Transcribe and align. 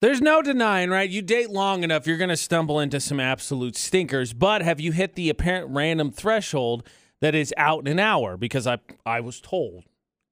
There's 0.00 0.22
no 0.22 0.40
denying, 0.40 0.88
right? 0.88 1.08
You 1.08 1.20
date 1.20 1.50
long 1.50 1.84
enough, 1.84 2.06
you're 2.06 2.16
going 2.16 2.30
to 2.30 2.36
stumble 2.36 2.80
into 2.80 3.00
some 3.00 3.20
absolute 3.20 3.76
stinkers. 3.76 4.32
But 4.32 4.62
have 4.62 4.80
you 4.80 4.92
hit 4.92 5.14
the 5.14 5.28
apparent 5.28 5.68
random 5.70 6.10
threshold 6.10 6.88
that 7.20 7.34
is 7.34 7.52
out 7.58 7.80
in 7.80 7.86
an 7.86 7.98
hour? 7.98 8.38
Because 8.38 8.66
I 8.66 8.78
I 9.04 9.20
was 9.20 9.40
told. 9.40 9.84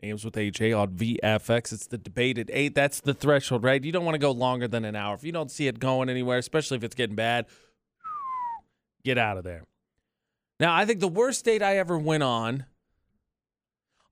Ames 0.03 0.25
with 0.25 0.35
AJ 0.35 0.79
on 0.79 0.91
VFX. 0.93 1.73
It's 1.73 1.87
the 1.89 1.99
debate 1.99 2.39
at 2.39 2.49
eight. 2.53 2.75
That's 2.75 3.01
the 3.01 3.13
threshold, 3.13 3.65
right? 3.65 3.83
You 3.83 3.93
don't 3.93 4.05
want 4.05 4.15
to 4.15 4.21
go 4.21 4.31
longer 4.31 4.69
than 4.69 4.85
an 4.85 4.95
hour. 4.95 5.15
If 5.15 5.25
you 5.25 5.33
don't 5.33 5.51
see 5.51 5.67
it 5.67 5.81
going 5.81 6.09
anywhere, 6.09 6.39
especially 6.39 6.77
if 6.77 6.85
it's 6.85 6.95
getting 6.95 7.17
bad, 7.17 7.47
get 9.05 9.19
out 9.19 9.37
of 9.37 9.45
there. 9.45 9.65
Now, 10.61 10.73
I 10.75 10.87
think 10.87 11.01
the 11.01 11.09
worst 11.09 11.45
date 11.45 11.63
I 11.63 11.77
ever 11.79 11.99
went 11.99 12.23
on. 12.23 12.65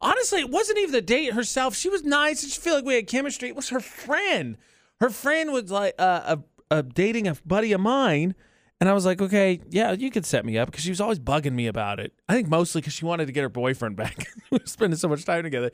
Honestly, 0.01 0.41
it 0.41 0.51
wasn't 0.51 0.79
even 0.79 0.93
the 0.93 1.01
date 1.01 1.33
herself. 1.33 1.75
She 1.77 1.89
was 1.89 2.03
nice. 2.03 2.45
I 2.45 2.49
just 2.49 2.61
feel 2.61 2.75
like 2.75 2.85
we 2.85 2.97
had 2.97 3.07
chemistry. 3.07 3.49
It 3.49 3.57
was 3.57 3.71
her 3.71 3.81
friend 3.81 4.59
her 5.01 5.11
friend 5.11 5.53
was 5.53 5.71
like 5.71 5.95
uh, 5.99 6.37
a, 6.71 6.79
a 6.79 6.83
dating 6.83 7.29
a 7.29 7.37
buddy 7.45 7.73
of 7.73 7.81
mine. 7.81 8.35
And 8.79 8.91
I 8.91 8.93
was 8.93 9.07
like, 9.07 9.23
okay, 9.23 9.61
yeah, 9.71 9.93
you 9.93 10.11
could 10.11 10.27
set 10.27 10.45
me 10.45 10.59
up 10.59 10.71
because 10.71 10.85
she 10.85 10.91
was 10.91 11.01
always 11.01 11.19
bugging 11.19 11.55
me 11.55 11.67
about 11.67 11.99
it. 11.99 12.13
I 12.29 12.35
think 12.35 12.49
mostly 12.49 12.83
because 12.83 12.93
she 12.93 13.07
wanted 13.07 13.25
to 13.27 13.33
get 13.33 13.41
her 13.41 13.49
boyfriend 13.49 13.97
back. 13.97 14.27
we 14.51 14.59
were 14.59 14.67
spending 14.67 14.99
so 14.99 15.09
much 15.09 15.25
time 15.25 15.45
together. 15.45 15.71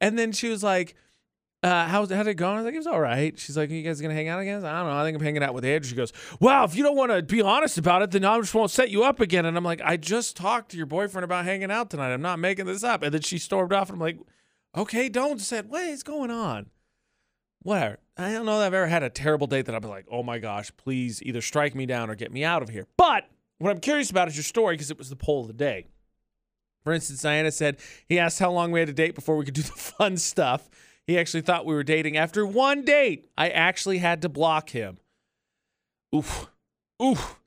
And 0.00 0.18
then 0.18 0.32
she 0.32 0.48
was 0.48 0.62
like, 0.62 0.94
uh, 1.62 1.86
how's 1.86 2.10
how'd 2.12 2.26
it 2.28 2.34
go? 2.34 2.50
I 2.50 2.56
was 2.56 2.64
like, 2.64 2.74
it 2.74 2.78
was 2.78 2.86
all 2.86 3.00
right. 3.00 3.38
She's 3.38 3.56
like, 3.56 3.70
Are 3.70 3.74
you 3.74 3.82
guys 3.82 4.00
gonna 4.00 4.14
hang 4.14 4.28
out 4.28 4.40
again? 4.40 4.64
I 4.64 4.78
don't 4.78 4.90
know. 4.90 4.96
I 4.96 5.04
think 5.04 5.16
I'm 5.16 5.22
hanging 5.22 5.42
out 5.42 5.52
with 5.52 5.64
Andrew. 5.64 5.88
She 5.88 5.96
goes, 5.96 6.12
wow, 6.38 6.64
if 6.64 6.76
you 6.76 6.82
don't 6.82 6.96
want 6.96 7.10
to 7.12 7.22
be 7.22 7.42
honest 7.42 7.76
about 7.76 8.02
it, 8.02 8.10
then 8.10 8.24
I 8.24 8.38
just 8.38 8.54
won't 8.54 8.70
set 8.70 8.90
you 8.90 9.04
up 9.04 9.20
again. 9.20 9.46
And 9.46 9.56
I'm 9.56 9.64
like, 9.64 9.80
I 9.82 9.96
just 9.96 10.36
talked 10.36 10.70
to 10.70 10.76
your 10.76 10.86
boyfriend 10.86 11.24
about 11.24 11.44
hanging 11.44 11.70
out 11.70 11.90
tonight. 11.90 12.12
I'm 12.12 12.22
not 12.22 12.38
making 12.38 12.66
this 12.66 12.84
up. 12.84 13.02
And 13.02 13.12
then 13.12 13.22
she 13.22 13.38
stormed 13.38 13.72
off, 13.72 13.88
and 13.88 13.96
I'm 13.96 14.00
like, 14.00 14.18
okay, 14.76 15.08
don't 15.08 15.40
set. 15.40 15.66
What 15.66 15.82
is 15.84 16.02
going 16.02 16.30
on? 16.30 16.66
Whatever. 17.66 17.98
I 18.16 18.32
don't 18.32 18.46
know 18.46 18.58
that 18.58 18.66
I've 18.66 18.74
ever 18.74 18.86
had 18.86 19.02
a 19.02 19.10
terrible 19.10 19.46
date 19.46 19.66
that 19.66 19.74
I've 19.74 19.82
been 19.82 19.90
like, 19.90 20.06
oh 20.10 20.22
my 20.22 20.38
gosh, 20.38 20.70
please 20.76 21.22
either 21.22 21.40
strike 21.40 21.74
me 21.74 21.84
down 21.84 22.08
or 22.08 22.14
get 22.14 22.32
me 22.32 22.44
out 22.44 22.62
of 22.62 22.68
here. 22.68 22.86
But 22.96 23.28
what 23.58 23.70
I'm 23.70 23.80
curious 23.80 24.10
about 24.10 24.28
is 24.28 24.36
your 24.36 24.44
story 24.44 24.74
because 24.74 24.90
it 24.90 24.98
was 24.98 25.10
the 25.10 25.16
poll 25.16 25.42
of 25.42 25.48
the 25.48 25.52
day. 25.52 25.88
For 26.84 26.92
instance, 26.92 27.22
Diana 27.22 27.50
said 27.50 27.78
he 28.08 28.18
asked 28.18 28.38
how 28.38 28.52
long 28.52 28.70
we 28.70 28.78
had 28.78 28.86
to 28.86 28.94
date 28.94 29.16
before 29.16 29.36
we 29.36 29.44
could 29.44 29.54
do 29.54 29.62
the 29.62 29.72
fun 29.76 30.16
stuff. 30.16 30.70
He 31.06 31.18
actually 31.18 31.40
thought 31.42 31.66
we 31.66 31.74
were 31.74 31.82
dating 31.82 32.16
after 32.16 32.46
one 32.46 32.84
date. 32.84 33.28
I 33.36 33.48
actually 33.48 33.98
had 33.98 34.22
to 34.22 34.28
block 34.28 34.70
him. 34.70 34.98
Oof. 36.14 36.48
Oof. 37.02 37.40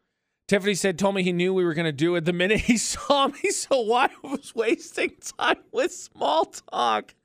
Tiffany 0.50 0.76
said, 0.76 0.98
told 0.98 1.16
me 1.16 1.24
he 1.24 1.32
knew 1.32 1.54
we 1.54 1.64
were 1.64 1.74
going 1.74 1.86
to 1.86 1.92
do 1.92 2.16
it 2.16 2.26
the 2.26 2.34
minute 2.34 2.62
he 2.62 2.78
saw 2.78 3.28
me. 3.28 3.52
So 3.52 3.82
why 3.82 4.10
was 4.24 4.54
wasting 4.54 5.14
time 5.38 5.60
with 5.72 5.94
small 5.94 6.46
talk? 6.46 7.16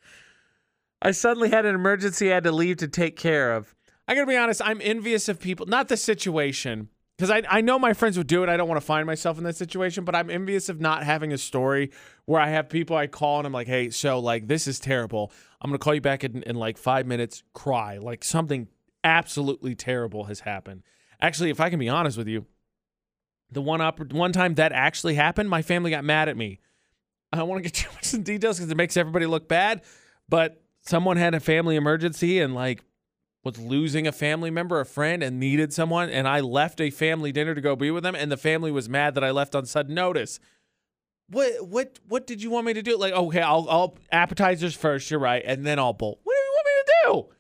I 1.05 1.11
suddenly 1.11 1.51
had 1.51 1.67
an 1.67 1.75
emergency 1.75 2.31
I 2.31 2.37
had 2.37 2.45
to 2.45 2.53
leave 2.53 2.79
to 2.79 2.89
take 2.89 3.17
care 3.17 3.53
of. 3.53 3.75
I 4.09 4.15
gotta 4.15 4.27
be 4.27 4.37
honest, 4.37 4.63
I'm 4.65 4.81
envious 4.83 5.29
of 5.29 5.39
people, 5.39 5.67
not 5.67 5.89
the 5.89 5.99
situation, 5.99 6.89
because 7.17 7.31
I, 7.31 7.43
I 7.49 7.61
know 7.61 7.79
my 7.79 7.93
friends 7.93 8.17
would 8.19 8.27
do 8.27 8.43
it. 8.43 8.49
I 8.49 8.57
don't 8.57 8.69
want 8.69 8.81
to 8.81 8.87
find 8.87 9.07
myself 9.07 9.39
in 9.39 9.45
that 9.45 9.57
situation, 9.57 10.05
but 10.05 10.15
I'm 10.15 10.31
envious 10.31 10.69
of 10.69 10.81
not 10.81 11.05
having 11.05 11.33
a 11.33 11.39
story 11.39 11.91
where 12.25 12.41
I 12.41 12.49
have 12.49 12.69
people 12.69 12.97
I 12.97 13.07
call 13.07 13.39
and 13.39 13.47
I'm 13.47 13.53
like, 13.53 13.67
hey, 13.67 13.91
so 13.91 14.19
like 14.19 14.49
this 14.49 14.67
is 14.67 14.81
terrible. 14.81 15.31
I'm 15.61 15.71
gonna 15.71 15.79
call 15.79 15.95
you 15.95 16.01
back 16.01 16.25
in, 16.25 16.43
in 16.43 16.57
like 16.57 16.79
five 16.79 17.07
minutes, 17.07 17.43
cry. 17.53 17.99
Like 17.99 18.25
something 18.25 18.69
absolutely 19.05 19.75
terrible 19.75 20.25
has 20.25 20.41
happened. 20.41 20.83
Actually, 21.21 21.51
if 21.51 21.61
I 21.61 21.71
can 21.71 21.79
be 21.79 21.89
honest 21.89 22.17
with 22.17 22.29
you, 22.29 22.47
the 23.51 23.63
one 23.63 23.81
op- 23.81 24.13
one 24.13 24.33
time 24.33 24.55
that 24.55 24.73
actually 24.73 25.15
happened, 25.15 25.49
my 25.51 25.63
family 25.63 25.91
got 25.91 26.03
mad 26.03 26.29
at 26.29 26.37
me. 26.37 26.61
I 27.33 27.37
don't 27.37 27.49
want 27.49 27.63
to 27.63 27.71
get 27.71 27.75
too 27.75 27.91
much 27.95 28.15
in 28.15 28.23
details 28.23 28.59
because 28.59 28.71
it 28.71 28.77
makes 28.77 28.97
everybody 28.97 29.27
look 29.27 29.49
bad, 29.49 29.83
but 30.29 30.64
someone 30.85 31.17
had 31.17 31.35
a 31.35 31.41
family 31.41 31.77
emergency 31.77 32.41
and 32.41 32.55
like 32.55 32.85
was 33.45 33.59
losing 33.59 34.07
a 34.07 34.13
family 34.13 34.51
member, 34.51 34.81
a 34.81 34.87
friend, 34.87 35.23
and 35.23 35.39
needed 35.39 35.73
someone, 35.73 36.09
and 36.09 36.27
I 36.27 36.41
left 36.41 36.81
a 36.81 36.91
family 36.91 37.31
dinner 37.31 37.55
to 37.55 37.61
go 37.61 37.77
be 37.77 37.91
with 37.91 38.03
them, 38.03 38.15
and 38.15 38.33
the 38.33 38.39
family 38.39 38.71
was 38.71 38.89
mad 38.89 39.15
that 39.17 39.25
I 39.25 39.33
left 39.33 39.55
on 39.55 39.67
sudden 39.67 39.95
notice. 39.95 40.41
What 41.29 41.67
what 41.69 41.99
what 42.09 42.27
did 42.27 42.43
you 42.43 42.51
want 42.51 42.67
me 42.67 42.75
to 42.75 42.83
do? 42.83 42.97
Like, 42.97 43.13
okay, 43.13 43.41
I'll 43.41 43.67
I'll 43.69 43.97
appetizers 44.11 44.75
first, 44.75 45.11
you're 45.11 45.21
right, 45.21 45.43
and 45.45 45.65
then 45.67 45.79
I'll 45.79 45.93
bowl. 45.93 46.21
What 46.23 46.35
do 46.35 46.39
you 46.39 46.53
want 46.55 46.67
me 46.67 46.73
to 46.73 46.93
do? 47.05 47.35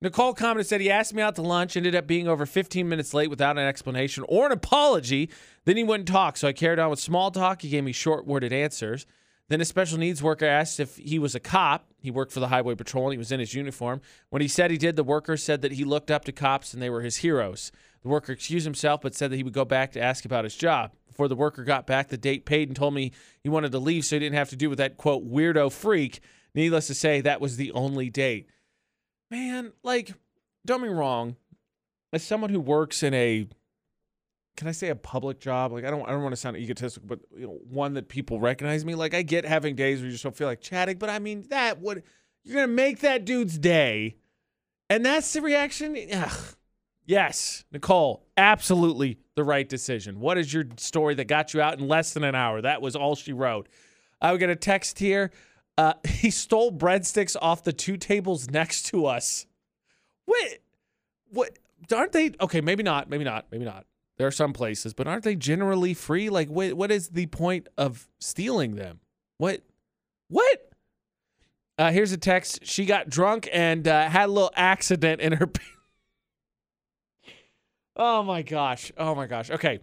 Nicole 0.00 0.32
commented 0.32 0.68
said 0.68 0.80
he 0.80 0.90
asked 0.90 1.12
me 1.12 1.22
out 1.22 1.34
to 1.34 1.42
lunch, 1.42 1.76
ended 1.76 1.96
up 1.96 2.06
being 2.06 2.28
over 2.28 2.46
15 2.46 2.88
minutes 2.88 3.12
late 3.12 3.30
without 3.30 3.58
an 3.58 3.66
explanation 3.66 4.24
or 4.28 4.46
an 4.46 4.52
apology. 4.52 5.28
Then 5.64 5.76
he 5.76 5.82
wouldn't 5.82 6.08
talk, 6.08 6.36
so 6.36 6.46
I 6.46 6.52
carried 6.52 6.78
on 6.78 6.90
with 6.90 7.00
small 7.00 7.32
talk. 7.32 7.62
He 7.62 7.68
gave 7.68 7.82
me 7.82 7.90
short 7.90 8.24
worded 8.24 8.52
answers. 8.52 9.06
Then 9.48 9.60
a 9.62 9.64
special 9.64 9.98
needs 9.98 10.22
worker 10.22 10.44
asked 10.44 10.78
if 10.78 10.96
he 10.96 11.18
was 11.18 11.34
a 11.34 11.40
cop. 11.40 11.86
He 12.00 12.10
worked 12.10 12.32
for 12.32 12.40
the 12.40 12.48
Highway 12.48 12.74
Patrol 12.74 13.06
and 13.06 13.12
he 13.12 13.18
was 13.18 13.32
in 13.32 13.40
his 13.40 13.54
uniform. 13.54 14.02
When 14.28 14.42
he 14.42 14.48
said 14.48 14.70
he 14.70 14.76
did, 14.76 14.96
the 14.96 15.04
worker 15.04 15.36
said 15.38 15.62
that 15.62 15.72
he 15.72 15.84
looked 15.84 16.10
up 16.10 16.24
to 16.26 16.32
cops 16.32 16.74
and 16.74 16.82
they 16.82 16.90
were 16.90 17.00
his 17.00 17.18
heroes. 17.18 17.72
The 18.02 18.08
worker 18.08 18.32
excused 18.32 18.66
himself 18.66 19.00
but 19.00 19.14
said 19.14 19.30
that 19.30 19.36
he 19.36 19.42
would 19.42 19.54
go 19.54 19.64
back 19.64 19.92
to 19.92 20.02
ask 20.02 20.24
about 20.26 20.44
his 20.44 20.54
job. 20.54 20.92
Before 21.06 21.28
the 21.28 21.36
worker 21.36 21.64
got 21.64 21.86
back, 21.86 22.08
the 22.08 22.18
date 22.18 22.44
paid 22.44 22.68
and 22.68 22.76
told 22.76 22.94
me 22.94 23.12
he 23.42 23.48
wanted 23.48 23.72
to 23.72 23.78
leave 23.78 24.04
so 24.04 24.16
he 24.16 24.20
didn't 24.20 24.36
have 24.36 24.50
to 24.50 24.56
do 24.56 24.68
with 24.68 24.78
that 24.78 24.98
quote 24.98 25.26
weirdo 25.26 25.72
freak. 25.72 26.20
Needless 26.54 26.86
to 26.88 26.94
say, 26.94 27.20
that 27.22 27.40
was 27.40 27.56
the 27.56 27.72
only 27.72 28.10
date. 28.10 28.48
Man, 29.30 29.72
like, 29.82 30.14
don't 30.64 30.82
be 30.82 30.88
wrong. 30.88 31.36
As 32.12 32.22
someone 32.22 32.50
who 32.50 32.60
works 32.60 33.02
in 33.02 33.14
a 33.14 33.48
can 34.58 34.66
I 34.66 34.72
say 34.72 34.88
a 34.88 34.96
public 34.96 35.38
job? 35.38 35.70
Like 35.70 35.84
I 35.84 35.90
don't 35.90 36.02
I 36.02 36.10
don't 36.10 36.22
want 36.22 36.32
to 36.32 36.36
sound 36.36 36.56
egotistical, 36.56 37.06
but 37.06 37.20
you 37.34 37.46
know, 37.46 37.58
one 37.70 37.94
that 37.94 38.08
people 38.08 38.40
recognize 38.40 38.84
me. 38.84 38.96
Like 38.96 39.14
I 39.14 39.22
get 39.22 39.44
having 39.44 39.76
days 39.76 40.00
where 40.00 40.06
you 40.06 40.12
just 40.12 40.24
don't 40.24 40.36
feel 40.36 40.48
like 40.48 40.60
chatting, 40.60 40.98
but 40.98 41.08
I 41.08 41.20
mean 41.20 41.46
that 41.50 41.80
would 41.80 42.02
you're 42.42 42.56
gonna 42.56 42.66
make 42.66 42.98
that 43.00 43.24
dude's 43.24 43.56
day, 43.56 44.16
and 44.90 45.06
that's 45.06 45.32
the 45.32 45.42
reaction. 45.42 45.96
Ugh. 46.12 46.56
Yes, 47.06 47.64
Nicole, 47.70 48.26
absolutely 48.36 49.20
the 49.36 49.44
right 49.44 49.66
decision. 49.66 50.18
What 50.18 50.36
is 50.36 50.52
your 50.52 50.64
story 50.76 51.14
that 51.14 51.26
got 51.26 51.54
you 51.54 51.60
out 51.60 51.78
in 51.78 51.86
less 51.86 52.12
than 52.12 52.24
an 52.24 52.34
hour? 52.34 52.60
That 52.60 52.82
was 52.82 52.96
all 52.96 53.14
she 53.14 53.32
wrote. 53.32 53.68
I 54.20 54.32
would 54.32 54.40
get 54.40 54.50
a 54.50 54.56
text 54.56 54.98
here. 54.98 55.30
Uh, 55.78 55.94
he 56.06 56.30
stole 56.30 56.72
breadsticks 56.72 57.36
off 57.40 57.62
the 57.62 57.72
two 57.72 57.96
tables 57.96 58.50
next 58.50 58.86
to 58.86 59.06
us. 59.06 59.46
What? 60.24 60.58
What? 61.30 61.58
Aren't 61.94 62.12
they? 62.12 62.32
Okay, 62.40 62.60
maybe 62.60 62.82
not. 62.82 63.08
Maybe 63.08 63.22
not. 63.22 63.46
Maybe 63.52 63.64
not. 63.64 63.86
There 64.18 64.26
are 64.26 64.32
some 64.32 64.52
places, 64.52 64.94
but 64.94 65.06
aren't 65.06 65.22
they 65.22 65.36
generally 65.36 65.94
free? 65.94 66.28
Like, 66.28 66.48
what, 66.48 66.74
what 66.74 66.90
is 66.90 67.10
the 67.10 67.26
point 67.26 67.68
of 67.78 68.08
stealing 68.18 68.74
them? 68.74 68.98
What? 69.38 69.62
What? 70.28 70.72
Uh, 71.78 71.92
here's 71.92 72.10
a 72.10 72.16
text. 72.16 72.66
She 72.66 72.84
got 72.84 73.08
drunk 73.08 73.48
and 73.52 73.86
uh, 73.86 74.08
had 74.08 74.28
a 74.28 74.32
little 74.32 74.50
accident 74.56 75.20
in 75.20 75.34
her. 75.34 75.48
oh 77.96 78.24
my 78.24 78.42
gosh. 78.42 78.90
Oh 78.98 79.14
my 79.14 79.28
gosh. 79.28 79.50
Okay. 79.50 79.78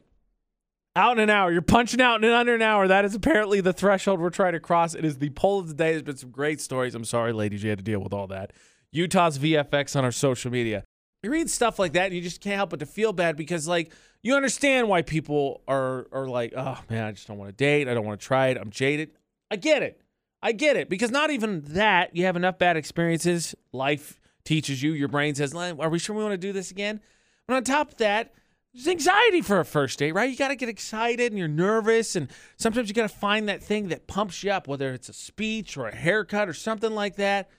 Out 0.97 1.17
in 1.17 1.23
an 1.23 1.29
hour. 1.29 1.51
You're 1.51 1.61
punching 1.61 2.01
out 2.01 2.21
in 2.21 2.29
under 2.29 2.53
an 2.53 2.61
hour. 2.61 2.89
That 2.89 3.05
is 3.05 3.15
apparently 3.15 3.61
the 3.61 3.73
threshold 3.73 4.19
we're 4.19 4.29
trying 4.29 4.53
to 4.53 4.59
cross. 4.59 4.95
It 4.95 5.05
is 5.05 5.19
the 5.19 5.29
poll 5.29 5.59
of 5.59 5.69
the 5.69 5.73
day. 5.73 5.91
There's 5.91 6.03
been 6.03 6.17
some 6.17 6.31
great 6.31 6.59
stories. 6.59 6.93
I'm 6.93 7.05
sorry, 7.05 7.31
ladies, 7.31 7.63
you 7.63 7.69
had 7.69 7.79
to 7.79 7.83
deal 7.83 8.01
with 8.01 8.13
all 8.13 8.27
that. 8.27 8.51
Utah's 8.91 9.39
VFX 9.39 9.95
on 9.95 10.03
our 10.03 10.11
social 10.11 10.51
media. 10.51 10.83
You 11.23 11.31
read 11.31 11.49
stuff 11.49 11.79
like 11.79 11.93
that 11.93 12.05
and 12.07 12.13
you 12.13 12.21
just 12.21 12.41
can't 12.41 12.55
help 12.55 12.69
but 12.69 12.79
to 12.79 12.85
feel 12.85 13.11
bad 13.11 13.35
because, 13.35 13.67
like, 13.67 13.91
you 14.21 14.35
understand 14.35 14.89
why 14.89 15.01
people 15.03 15.61
are 15.67 16.07
are 16.11 16.27
like, 16.27 16.53
oh 16.57 16.79
man, 16.89 17.03
I 17.03 17.11
just 17.11 17.27
don't 17.27 17.37
want 17.37 17.49
to 17.49 17.55
date. 17.55 17.87
I 17.87 17.93
don't 17.93 18.05
want 18.05 18.19
to 18.19 18.25
try 18.25 18.47
it. 18.47 18.57
I'm 18.57 18.71
jaded. 18.71 19.11
I 19.51 19.55
get 19.55 19.83
it. 19.83 20.01
I 20.41 20.51
get 20.51 20.77
it 20.77 20.89
because 20.89 21.11
not 21.11 21.31
even 21.31 21.61
that 21.69 22.15
you 22.15 22.25
have 22.25 22.35
enough 22.35 22.57
bad 22.57 22.77
experiences. 22.77 23.55
Life 23.71 24.19
teaches 24.43 24.81
you. 24.81 24.93
Your 24.93 25.07
brain 25.07 25.35
says, 25.35 25.53
"Are 25.53 25.89
we 25.89 25.99
sure 25.99 26.15
we 26.15 26.23
want 26.23 26.33
to 26.33 26.37
do 26.37 26.53
this 26.53 26.71
again?" 26.71 27.01
But 27.47 27.55
on 27.55 27.63
top 27.63 27.91
of 27.91 27.97
that, 27.97 28.33
there's 28.73 28.87
anxiety 28.87 29.41
for 29.41 29.59
a 29.59 29.65
first 29.65 29.99
date, 29.99 30.13
right? 30.13 30.29
You 30.29 30.35
got 30.35 30.47
to 30.49 30.55
get 30.55 30.69
excited 30.69 31.31
and 31.31 31.37
you're 31.37 31.47
nervous, 31.47 32.15
and 32.15 32.27
sometimes 32.57 32.89
you 32.89 32.95
got 32.95 33.09
to 33.09 33.15
find 33.15 33.47
that 33.47 33.63
thing 33.63 33.89
that 33.89 34.07
pumps 34.07 34.43
you 34.43 34.51
up, 34.51 34.67
whether 34.67 34.91
it's 34.91 35.09
a 35.09 35.13
speech 35.13 35.77
or 35.77 35.87
a 35.87 35.95
haircut 35.95 36.49
or 36.49 36.53
something 36.53 36.93
like 36.93 37.15
that. 37.15 37.49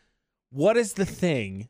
What 0.51 0.77
is 0.77 0.95
the 0.95 1.07
thing 1.07 1.69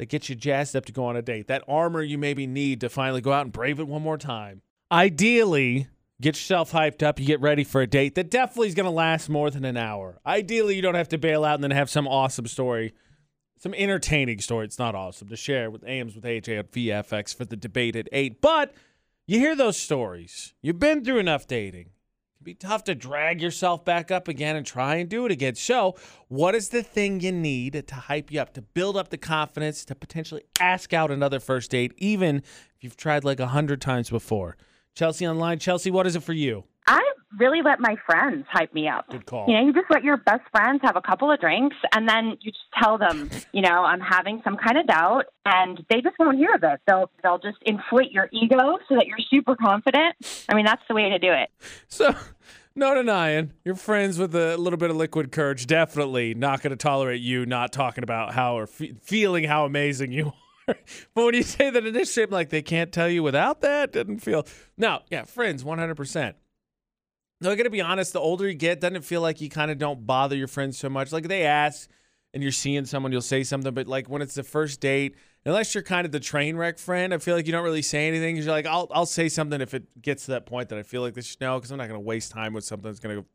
that 0.00 0.08
gets 0.08 0.30
you 0.30 0.34
jazzed 0.34 0.74
up 0.74 0.86
to 0.86 0.92
go 0.92 1.04
on 1.04 1.14
a 1.14 1.20
date. 1.20 1.46
That 1.48 1.62
armor 1.68 2.00
you 2.00 2.16
maybe 2.16 2.46
need 2.46 2.80
to 2.80 2.88
finally 2.88 3.20
go 3.20 3.34
out 3.34 3.42
and 3.42 3.52
brave 3.52 3.78
it 3.78 3.86
one 3.86 4.00
more 4.00 4.16
time. 4.16 4.62
Ideally, 4.90 5.88
get 6.22 6.36
yourself 6.36 6.72
hyped 6.72 7.02
up. 7.02 7.20
You 7.20 7.26
get 7.26 7.42
ready 7.42 7.64
for 7.64 7.82
a 7.82 7.86
date 7.86 8.14
that 8.14 8.30
definitely 8.30 8.68
is 8.68 8.74
going 8.74 8.86
to 8.86 8.90
last 8.90 9.28
more 9.28 9.50
than 9.50 9.66
an 9.66 9.76
hour. 9.76 10.18
Ideally, 10.24 10.74
you 10.74 10.80
don't 10.80 10.94
have 10.94 11.10
to 11.10 11.18
bail 11.18 11.44
out 11.44 11.56
and 11.56 11.62
then 11.62 11.70
have 11.72 11.90
some 11.90 12.08
awesome 12.08 12.46
story, 12.46 12.94
some 13.58 13.74
entertaining 13.74 14.40
story. 14.40 14.64
It's 14.64 14.78
not 14.78 14.94
awesome 14.94 15.28
to 15.28 15.36
share 15.36 15.70
with 15.70 15.86
AMs 15.86 16.14
with 16.14 16.24
AJ 16.24 16.58
at 16.60 16.72
VFX 16.72 17.34
for 17.34 17.44
the 17.44 17.54
debate 17.54 17.94
at 17.94 18.08
8. 18.10 18.40
But 18.40 18.72
you 19.26 19.38
hear 19.38 19.54
those 19.54 19.76
stories. 19.76 20.54
You've 20.62 20.78
been 20.78 21.04
through 21.04 21.18
enough 21.18 21.46
dating 21.46 21.90
can 22.40 22.44
be 22.46 22.54
tough 22.54 22.84
to 22.84 22.94
drag 22.94 23.42
yourself 23.42 23.84
back 23.84 24.10
up 24.10 24.26
again 24.26 24.56
and 24.56 24.64
try 24.64 24.94
and 24.94 25.10
do 25.10 25.26
it 25.26 25.32
again. 25.32 25.54
So, 25.56 25.94
what 26.28 26.54
is 26.54 26.70
the 26.70 26.82
thing 26.82 27.20
you 27.20 27.32
need 27.32 27.84
to 27.86 27.94
hype 27.94 28.32
you 28.32 28.40
up, 28.40 28.54
to 28.54 28.62
build 28.62 28.96
up 28.96 29.10
the 29.10 29.18
confidence, 29.18 29.84
to 29.84 29.94
potentially 29.94 30.44
ask 30.58 30.94
out 30.94 31.10
another 31.10 31.38
first 31.38 31.70
date, 31.70 31.92
even 31.98 32.36
if 32.38 32.76
you've 32.80 32.96
tried 32.96 33.24
like 33.24 33.40
a 33.40 33.48
hundred 33.48 33.82
times 33.82 34.08
before? 34.08 34.56
Chelsea 34.94 35.28
online. 35.28 35.58
Chelsea, 35.58 35.90
what 35.90 36.06
is 36.06 36.16
it 36.16 36.22
for 36.22 36.32
you? 36.32 36.64
I'm 36.86 37.02
really 37.38 37.62
let 37.62 37.80
my 37.80 37.96
friends 38.06 38.44
hype 38.50 38.74
me 38.74 38.88
up. 38.88 39.08
Good 39.08 39.26
call. 39.26 39.46
You 39.48 39.54
know, 39.54 39.66
you 39.66 39.72
just 39.72 39.86
let 39.90 40.02
your 40.02 40.16
best 40.16 40.42
friends 40.50 40.80
have 40.82 40.96
a 40.96 41.00
couple 41.00 41.30
of 41.30 41.40
drinks 41.40 41.76
and 41.94 42.08
then 42.08 42.36
you 42.40 42.50
just 42.50 42.64
tell 42.82 42.98
them, 42.98 43.30
you 43.52 43.62
know, 43.62 43.84
I'm 43.84 44.00
having 44.00 44.40
some 44.44 44.56
kind 44.56 44.78
of 44.78 44.86
doubt 44.86 45.26
and 45.44 45.84
they 45.88 46.00
just 46.00 46.16
won't 46.18 46.38
hear 46.38 46.54
of 46.54 46.62
it. 46.64 46.80
They'll 46.86 47.10
they'll 47.22 47.38
just 47.38 47.58
inflate 47.62 48.10
your 48.10 48.28
ego 48.32 48.78
so 48.88 48.96
that 48.96 49.06
you're 49.06 49.18
super 49.30 49.56
confident. 49.56 50.16
I 50.48 50.54
mean, 50.54 50.64
that's 50.64 50.82
the 50.88 50.94
way 50.94 51.08
to 51.10 51.18
do 51.18 51.32
it. 51.32 51.50
So, 51.88 52.14
no 52.74 52.94
denying, 52.94 53.52
you're 53.64 53.74
friends 53.74 54.18
with 54.18 54.34
a 54.34 54.56
little 54.56 54.78
bit 54.78 54.90
of 54.90 54.96
liquid 54.96 55.32
courage. 55.32 55.66
Definitely 55.66 56.34
not 56.34 56.62
going 56.62 56.70
to 56.70 56.76
tolerate 56.76 57.20
you 57.20 57.46
not 57.46 57.72
talking 57.72 58.04
about 58.04 58.32
how 58.34 58.56
or 58.58 58.66
fe- 58.66 58.94
feeling 59.02 59.44
how 59.44 59.64
amazing 59.64 60.12
you 60.12 60.32
are. 60.68 60.76
but 61.14 61.24
when 61.24 61.34
you 61.34 61.42
say 61.42 61.70
that 61.70 61.84
in 61.84 61.92
this 61.92 62.12
shape 62.12 62.30
like, 62.30 62.50
they 62.50 62.62
can't 62.62 62.92
tell 62.92 63.08
you 63.08 63.22
without 63.22 63.60
that, 63.62 63.92
didn't 63.92 64.18
feel. 64.20 64.46
No, 64.76 65.00
yeah, 65.10 65.24
friends, 65.24 65.64
100%. 65.64 66.34
No, 67.40 67.50
I 67.50 67.54
got 67.54 67.62
to 67.62 67.70
be 67.70 67.80
honest, 67.80 68.12
the 68.12 68.20
older 68.20 68.46
you 68.46 68.54
get, 68.54 68.80
doesn't 68.80 68.96
it 68.96 69.04
feel 69.04 69.22
like 69.22 69.40
you 69.40 69.48
kind 69.48 69.70
of 69.70 69.78
don't 69.78 70.06
bother 70.06 70.36
your 70.36 70.48
friends 70.48 70.76
so 70.78 70.90
much? 70.90 71.10
Like 71.10 71.26
they 71.26 71.44
ask 71.44 71.88
and 72.34 72.42
you're 72.42 72.52
seeing 72.52 72.84
someone, 72.84 73.12
you'll 73.12 73.22
say 73.22 73.42
something, 73.42 73.72
but 73.72 73.86
like 73.86 74.08
when 74.08 74.20
it's 74.20 74.34
the 74.34 74.42
first 74.42 74.80
date, 74.80 75.16
unless 75.46 75.74
you're 75.74 75.82
kind 75.82 76.04
of 76.04 76.12
the 76.12 76.20
train 76.20 76.56
wreck 76.56 76.78
friend, 76.78 77.14
I 77.14 77.18
feel 77.18 77.34
like 77.34 77.46
you 77.46 77.52
don't 77.52 77.64
really 77.64 77.82
say 77.82 78.06
anything 78.08 78.34
because 78.34 78.44
you're 78.44 78.54
like, 78.54 78.66
I'll, 78.66 78.88
I'll 78.92 79.06
say 79.06 79.30
something 79.30 79.60
if 79.60 79.72
it 79.72 80.02
gets 80.02 80.26
to 80.26 80.32
that 80.32 80.44
point 80.44 80.68
that 80.68 80.78
I 80.78 80.82
feel 80.82 81.00
like 81.00 81.14
they 81.14 81.22
should 81.22 81.40
know 81.40 81.58
because 81.58 81.70
I'm 81.70 81.78
not 81.78 81.88
to 81.88 81.98
waste 81.98 82.30
time 82.30 82.52
with 82.52 82.64
something 82.64 82.90
that's 82.90 83.00
to 83.00 83.08
go. 83.08 83.24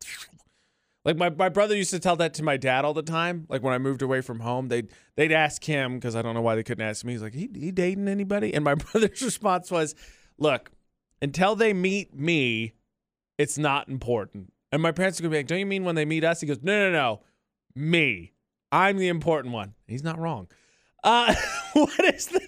Like 1.04 1.16
my, 1.16 1.30
my 1.30 1.48
brother 1.48 1.76
used 1.76 1.92
to 1.92 2.00
tell 2.00 2.16
that 2.16 2.34
to 2.34 2.42
my 2.42 2.56
dad 2.56 2.84
all 2.84 2.92
the 2.92 3.00
time. 3.00 3.46
Like 3.48 3.62
when 3.62 3.72
I 3.72 3.78
moved 3.78 4.02
away 4.02 4.22
from 4.22 4.40
home, 4.40 4.66
they'd 4.66 4.90
they'd 5.14 5.30
ask 5.30 5.62
him 5.62 5.94
because 5.94 6.16
I 6.16 6.22
don't 6.22 6.34
know 6.34 6.42
why 6.42 6.56
they 6.56 6.64
couldn't 6.64 6.84
ask 6.84 7.04
me. 7.04 7.12
He's 7.12 7.22
like, 7.22 7.32
he, 7.32 7.48
he 7.54 7.70
dating 7.70 8.08
anybody? 8.08 8.52
And 8.52 8.64
my 8.64 8.74
brother's 8.92 9.22
response 9.22 9.70
was, 9.70 9.94
look, 10.36 10.72
until 11.22 11.54
they 11.54 11.72
meet 11.72 12.12
me, 12.12 12.72
it's 13.38 13.58
not 13.58 13.88
important. 13.88 14.52
And 14.72 14.82
my 14.82 14.92
parents 14.92 15.18
are 15.20 15.22
gonna 15.22 15.30
be 15.32 15.38
like, 15.38 15.46
don't 15.46 15.58
you 15.58 15.66
mean 15.66 15.84
when 15.84 15.94
they 15.94 16.04
meet 16.04 16.24
us? 16.24 16.40
He 16.40 16.46
goes, 16.46 16.58
no, 16.62 16.90
no, 16.90 16.92
no, 16.92 17.20
me. 17.74 18.32
I'm 18.72 18.96
the 18.98 19.08
important 19.08 19.54
one. 19.54 19.74
He's 19.86 20.02
not 20.02 20.18
wrong. 20.18 20.48
Uh, 21.04 21.34
what 21.72 22.14
is 22.14 22.26
the 22.26 22.40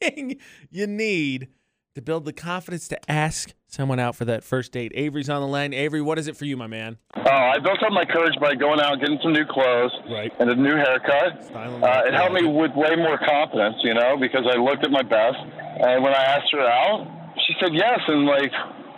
thing 0.00 0.36
you 0.70 0.86
need 0.86 1.48
to 1.94 2.02
build 2.02 2.24
the 2.26 2.32
confidence 2.32 2.88
to 2.88 3.10
ask 3.10 3.54
someone 3.68 3.98
out 3.98 4.14
for 4.14 4.24
that 4.26 4.44
first 4.44 4.72
date? 4.72 4.92
Avery's 4.94 5.30
on 5.30 5.40
the 5.40 5.46
line. 5.46 5.72
Avery, 5.72 6.02
what 6.02 6.18
is 6.18 6.28
it 6.28 6.36
for 6.36 6.44
you, 6.44 6.56
my 6.56 6.66
man? 6.66 6.98
Oh, 7.16 7.22
I 7.30 7.58
built 7.60 7.82
up 7.82 7.92
my 7.92 8.04
courage 8.04 8.34
by 8.40 8.54
going 8.54 8.78
out, 8.80 9.00
getting 9.00 9.18
some 9.22 9.32
new 9.32 9.46
clothes, 9.46 9.92
Right. 10.10 10.30
and 10.38 10.50
a 10.50 10.54
new 10.54 10.76
haircut. 10.76 11.50
Uh, 11.54 12.02
it 12.06 12.12
helped 12.12 12.34
me 12.34 12.46
with 12.46 12.72
way 12.74 12.94
more 12.96 13.18
confidence, 13.18 13.76
you 13.82 13.94
know, 13.94 14.16
because 14.20 14.44
I 14.52 14.58
looked 14.58 14.84
at 14.84 14.90
my 14.90 15.02
best. 15.02 15.38
And 15.38 16.04
when 16.04 16.12
I 16.12 16.22
asked 16.22 16.52
her 16.52 16.60
out, 16.68 17.06
she 17.46 17.54
said 17.60 17.72
yes, 17.74 18.00
and 18.06 18.26
like 18.26 18.52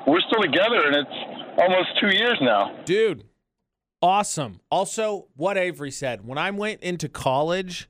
we're 0.07 0.21
still 0.21 0.43
together, 0.43 0.87
and 0.87 0.97
it's 0.97 1.61
almost 1.61 1.89
two 2.01 2.17
years 2.17 2.39
now. 2.41 2.77
Dude, 2.85 3.25
awesome. 4.01 4.61
Also, 4.71 5.29
what 5.35 5.59
Avery 5.59 5.91
said 5.91 6.27
when 6.27 6.39
I 6.39 6.51
went 6.51 6.83
into 6.83 7.09
college, 7.09 7.89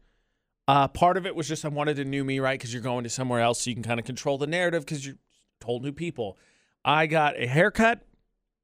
uh, 0.66 0.88
part 0.88 1.16
of 1.16 1.26
it 1.26 1.36
was 1.36 1.46
just 1.46 1.64
I 1.64 1.68
wanted 1.68 1.98
a 1.98 2.04
new 2.04 2.24
me, 2.24 2.40
right? 2.40 2.58
Because 2.58 2.72
you're 2.72 2.82
going 2.82 3.04
to 3.04 3.10
somewhere 3.10 3.40
else, 3.40 3.60
so 3.60 3.70
you 3.70 3.76
can 3.76 3.82
kind 3.82 4.00
of 4.00 4.06
control 4.06 4.38
the 4.38 4.46
narrative 4.46 4.84
because 4.84 5.06
you're 5.06 5.16
told 5.60 5.82
new 5.84 5.92
people. 5.92 6.36
I 6.84 7.06
got 7.06 7.40
a 7.40 7.46
haircut. 7.46 8.00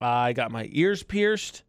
I 0.01 0.33
got 0.33 0.51
my 0.51 0.69
ears 0.73 1.03
pierced. 1.03 1.65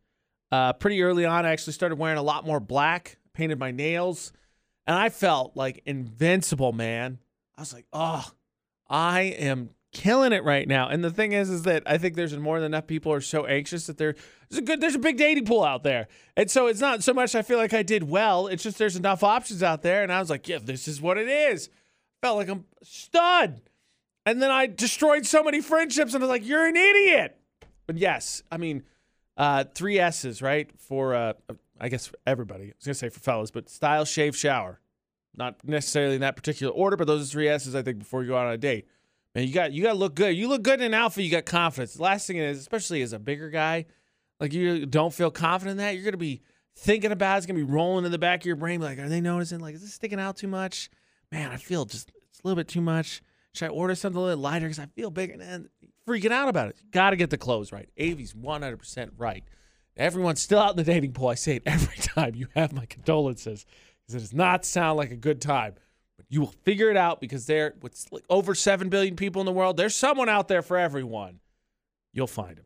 Uh, 0.52 0.74
pretty 0.74 1.02
early 1.02 1.26
on, 1.26 1.46
I 1.46 1.52
actually 1.52 1.74
started 1.74 1.98
wearing 1.98 2.18
a 2.18 2.24
lot 2.24 2.46
more 2.46 2.60
black. 2.60 3.18
Painted 3.34 3.58
my 3.58 3.72
nails, 3.72 4.32
and 4.86 4.96
I 4.96 5.10
felt 5.10 5.58
like 5.58 5.82
invincible, 5.88 6.72
man. 6.72 7.18
I 7.58 7.62
was 7.62 7.74
like, 7.74 7.88
oh, 7.92 8.24
I 8.88 9.22
am 9.22 9.72
killing 9.94 10.34
it 10.34 10.44
right 10.44 10.68
now. 10.68 10.90
And 10.90 11.04
the 11.04 11.10
thing 11.12 11.32
is, 11.32 11.50
is 11.50 11.64
that 11.64 11.84
I 11.86 11.98
think 11.98 12.16
there's 12.16 12.36
more 12.38 12.60
than 12.60 12.68
enough 12.74 12.88
people 12.88 13.14
are 13.14 13.22
so 13.22 13.46
anxious 13.46 13.88
that 13.88 13.98
there- 13.98 14.16
there's 14.50 14.60
a 14.60 14.62
good, 14.62 14.82
there's 14.82 14.96
a 14.96 15.00
big 15.00 15.18
dating 15.18 15.46
pool 15.46 15.64
out 15.64 15.84
there. 15.84 16.08
And 16.36 16.50
so 16.52 16.68
it's 16.68 16.82
not 16.82 17.04
so 17.04 17.14
much 17.14 17.36
I 17.36 17.42
feel 17.42 17.58
like 17.58 17.74
I 17.74 17.84
did 17.84 18.04
well. 18.04 18.48
It's 18.48 18.64
just 18.64 18.78
there's 18.78 18.96
enough 18.96 19.24
options 19.24 19.64
out 19.64 19.82
there. 19.82 20.04
And 20.04 20.12
I 20.12 20.20
was 20.20 20.30
like, 20.30 20.48
yeah, 20.48 20.60
this 20.62 20.88
is 20.88 21.02
what 21.02 21.18
it 21.18 21.28
is. 21.28 21.70
Felt 22.22 22.38
like 22.38 22.50
I'm 22.50 22.66
stud. 22.84 23.62
And 24.26 24.42
then 24.42 24.52
I 24.52 24.68
destroyed 24.68 25.26
so 25.26 25.44
many 25.44 25.60
friendships, 25.62 26.14
and 26.14 26.24
I 26.24 26.28
was 26.28 26.30
like, 26.32 26.48
you're 26.48 26.66
an 26.66 26.78
idiot. 26.78 27.38
But 27.88 27.98
yes, 27.98 28.42
I 28.50 28.58
mean, 28.58 28.84
uh, 29.36 29.66
three 29.76 30.00
S's, 30.00 30.42
right? 30.42 30.70
For 30.80 31.14
uh, 31.14 31.34
I 31.82 31.90
guess 31.90 32.08
for 32.08 32.16
everybody. 32.26 32.66
I 32.66 32.74
was 32.78 32.86
gonna 32.86 32.94
say 32.94 33.10
for 33.10 33.20
fellas, 33.20 33.52
but 33.52 33.70
style, 33.70 34.06
shave, 34.06 34.36
shower. 34.38 34.80
Not 35.36 35.58
necessarily 35.66 36.16
in 36.16 36.22
that 36.22 36.38
particular 36.38 36.72
order, 36.72 36.96
but 36.96 37.08
those 37.08 37.24
are 37.28 37.32
three 37.32 37.50
S's 37.50 37.76
I 37.76 37.82
think 37.82 38.00
before 38.00 38.22
you 38.22 38.30
go 38.30 38.38
out 38.38 38.48
on 38.48 38.54
a 38.54 38.58
date. 38.58 38.88
Man, 39.36 39.48
you 39.48 39.54
got 39.54 39.72
you 39.72 39.84
got 39.84 39.94
to 39.94 39.98
look 39.98 40.16
good. 40.16 40.36
You 40.36 40.48
look 40.48 40.62
good 40.62 40.80
in 40.80 40.88
an 40.88 40.94
outfit. 40.94 41.24
You 41.24 41.32
got 41.32 41.46
confidence. 41.46 41.96
The 41.96 42.04
last 42.04 42.28
thing 42.28 42.38
is, 42.38 42.60
especially 42.60 43.02
as 43.02 43.14
a 43.14 43.20
bigger 43.20 43.50
guy, 43.50 43.86
like 44.40 44.54
you 44.54 44.86
don't 44.86 45.14
feel 45.14 45.32
confident 45.32 45.72
in 45.72 45.78
that. 45.78 45.96
You're 45.96 46.06
gonna 46.06 46.18
be 46.18 46.42
thinking 46.78 47.12
about. 47.12 47.36
it. 47.36 47.38
It's 47.40 47.46
gonna 47.48 47.58
be 47.58 47.64
rolling 47.64 48.06
in 48.06 48.12
the 48.12 48.20
back 48.20 48.42
of 48.42 48.46
your 48.46 48.56
brain. 48.56 48.80
Like, 48.80 49.00
are 49.00 49.10
they 49.10 49.22
noticing? 49.22 49.60
Like, 49.60 49.76
is 49.76 49.82
this 49.82 49.94
sticking 49.94 50.20
out 50.20 50.38
too 50.38 50.48
much? 50.48 50.90
Man, 51.32 51.52
I 51.52 51.58
feel 51.58 51.86
just 51.86 52.12
it's 52.30 52.40
a 52.40 52.48
little 52.48 52.58
bit 52.58 52.68
too 52.68 52.82
much. 52.82 53.22
Should 53.54 53.66
I 53.66 53.70
order 53.70 53.96
something 53.96 54.20
a 54.20 54.24
little 54.24 54.40
lighter 54.40 54.66
because 54.66 54.80
I 54.80 54.88
feel 54.88 55.12
big 55.12 55.30
and 55.30 55.70
freaking 56.08 56.32
out 56.32 56.50
about 56.50 56.70
it? 56.70 56.76
Got 56.92 57.12
to 57.12 57.16
get 57.16 57.30
the 57.30 57.38
clothes 57.38 57.72
right. 57.72 57.88
Avery's 57.98 58.34
100% 58.34 59.12
right. 59.18 59.44
Everyone's 59.96 60.42
still 60.42 60.58
out 60.58 60.72
in 60.72 60.78
the 60.78 60.84
dating 60.84 61.14
pool. 61.14 61.28
I 61.28 61.36
say 61.36 61.58
it 61.58 61.64
every 61.68 61.98
time. 61.98 62.34
You 62.36 62.48
have 62.56 62.74
my 62.74 62.86
condolences 62.88 63.66
because 64.02 64.16
it 64.16 64.26
does 64.26 64.34
not 64.34 64.66
sound 64.66 64.98
like 64.98 65.12
a 65.12 65.16
good 65.16 65.40
time. 65.40 65.76
You 66.34 66.40
will 66.40 66.56
figure 66.64 66.90
it 66.90 66.98
out 66.98 67.22
because 67.22 67.46
there, 67.46 67.76
what's 67.82 68.12
like 68.12 68.24
over 68.28 68.56
7 68.56 68.90
billion 68.90 69.16
people 69.16 69.40
in 69.40 69.46
the 69.46 69.52
world, 69.52 69.78
there's 69.78 69.96
someone 69.96 70.30
out 70.30 70.48
there 70.48 70.64
for 70.64 70.78
everyone. 70.80 71.42
You'll 72.12 72.26
find 72.26 72.58
him. 72.58 72.62